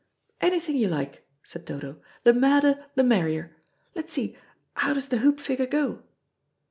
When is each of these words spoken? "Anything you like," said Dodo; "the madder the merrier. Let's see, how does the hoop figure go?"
"Anything 0.41 0.77
you 0.77 0.87
like," 0.87 1.27
said 1.43 1.63
Dodo; 1.63 2.01
"the 2.23 2.33
madder 2.33 2.87
the 2.95 3.03
merrier. 3.03 3.55
Let's 3.93 4.11
see, 4.13 4.35
how 4.77 4.95
does 4.95 5.09
the 5.09 5.17
hoop 5.19 5.39
figure 5.39 5.67
go?" 5.67 6.01